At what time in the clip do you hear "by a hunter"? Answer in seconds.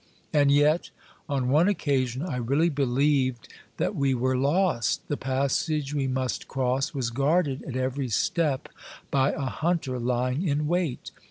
9.11-9.99